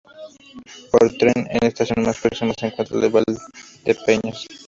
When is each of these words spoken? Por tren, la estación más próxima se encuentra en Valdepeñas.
Por 0.91 1.15
tren, 1.19 1.47
la 1.61 1.67
estación 1.67 2.03
más 2.03 2.17
próxima 2.19 2.55
se 2.59 2.65
encuentra 2.65 2.99
en 3.05 3.11
Valdepeñas. 3.11 4.47